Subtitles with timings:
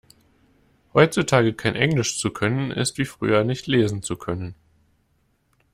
[0.95, 4.55] Heutzutage kein Englisch zu können ist wie früher nicht lesen zu können.